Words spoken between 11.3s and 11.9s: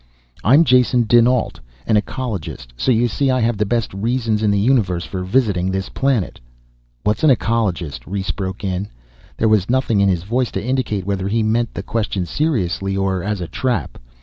meant the